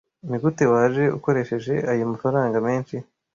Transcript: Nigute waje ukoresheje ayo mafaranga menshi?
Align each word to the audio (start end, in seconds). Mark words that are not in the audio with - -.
Nigute 0.29 0.63
waje 0.73 1.03
ukoresheje 1.17 1.73
ayo 1.91 2.03
mafaranga 2.11 2.57
menshi? 2.67 2.95